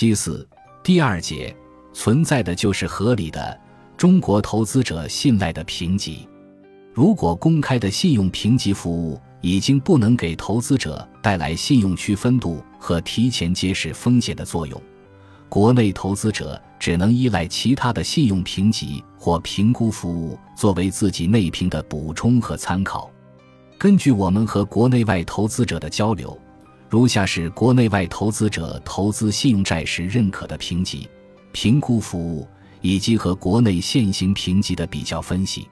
[0.00, 0.48] 其四，
[0.80, 1.52] 第二节
[1.92, 3.60] 存在的就是合理的
[3.96, 6.28] 中国投资者信赖的评级。
[6.94, 14.80] 如果公开的信用评级服务已经不能给投资者带来信用区分度和提前揭示风险的作用，
[15.48, 23.10] 国内投资者只能依赖其他的信用评级或评估服务作为自己内评的补充和参考。
[23.76, 26.40] 根据我们和国内外投资者的交流。
[26.90, 31.06] 如下是国内外投资者投资信用债时认可的评级、
[31.52, 32.48] 评估服务，
[32.80, 35.68] 以及和国内现行评级的比较分析。